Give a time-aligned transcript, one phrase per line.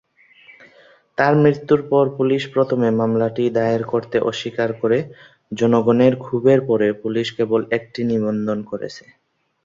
[1.17, 4.99] তার মৃত্যুর পর পুলিশ প্রথমে মামলাটি দায়ের করতে অস্বীকার করে;
[5.51, 9.03] জনগণের ক্ষোভের পরে পুলিশ কেবল এটি নিবন্ধন করেছে।